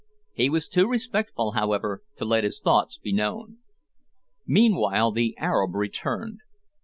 [0.33, 3.59] He was too respectful, however, to let his thoughts be known.
[4.47, 6.39] Meanwhile the Arab returned.